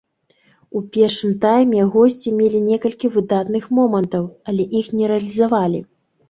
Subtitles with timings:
[0.77, 5.85] У першым тайме госці мелі некалькі выдатных момантаў, але іх не рэалізавалі.